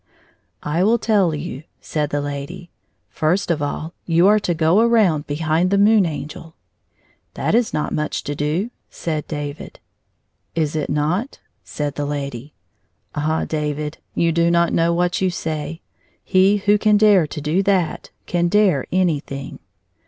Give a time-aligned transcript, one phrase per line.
[0.75, 2.71] "I will tell you," said the lady."
[3.21, 6.55] First of all you are to go around behind the Moon Angel.""
[7.35, 9.79] That is not much to do," said David."
[10.55, 12.55] Is it not?" said the lady;"
[13.13, 15.81] Ah, David, you do not know what you say.
[16.23, 19.59] He who can dare to do that, can dare anjrthing."